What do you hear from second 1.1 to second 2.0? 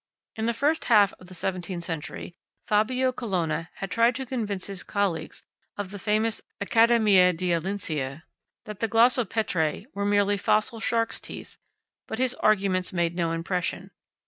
of the seventeenth